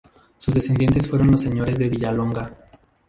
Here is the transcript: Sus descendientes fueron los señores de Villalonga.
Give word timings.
Sus 0.39 0.55
descendientes 0.55 1.07
fueron 1.07 1.29
los 1.29 1.41
señores 1.41 1.77
de 1.77 1.87
Villalonga. 1.87 2.51